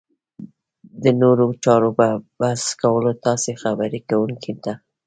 د 1.03 1.05
نورو 1.21 1.45
چارو 1.63 1.89
په 1.99 2.07
بس 2.39 2.61
کولو 2.81 3.11
تاسې 3.25 3.51
خبرې 3.61 3.99
کوونکي 4.09 4.53
ته 4.63 4.73